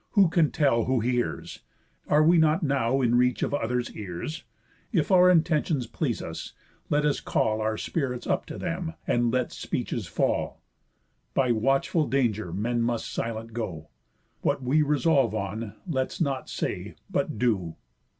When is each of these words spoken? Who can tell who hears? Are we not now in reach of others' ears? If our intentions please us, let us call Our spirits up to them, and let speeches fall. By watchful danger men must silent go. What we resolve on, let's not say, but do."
Who 0.13 0.29
can 0.29 0.49
tell 0.49 0.85
who 0.85 0.99
hears? 1.01 1.59
Are 2.07 2.23
we 2.23 2.39
not 2.39 2.63
now 2.63 3.01
in 3.01 3.13
reach 3.19 3.43
of 3.43 3.53
others' 3.53 3.91
ears? 3.95 4.43
If 4.91 5.11
our 5.11 5.29
intentions 5.29 5.85
please 5.85 6.23
us, 6.23 6.53
let 6.89 7.05
us 7.05 7.19
call 7.19 7.61
Our 7.61 7.77
spirits 7.77 8.25
up 8.25 8.47
to 8.47 8.57
them, 8.57 8.95
and 9.05 9.31
let 9.31 9.51
speeches 9.51 10.07
fall. 10.07 10.63
By 11.35 11.51
watchful 11.51 12.07
danger 12.07 12.51
men 12.51 12.81
must 12.81 13.13
silent 13.13 13.53
go. 13.53 13.89
What 14.41 14.63
we 14.63 14.81
resolve 14.81 15.35
on, 15.35 15.75
let's 15.85 16.19
not 16.19 16.49
say, 16.49 16.95
but 17.07 17.37
do." 17.37 17.75